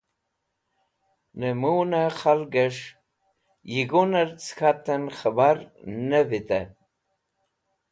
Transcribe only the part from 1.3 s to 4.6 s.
Nẽmũun khalgẽs̃h yighunrev cẽ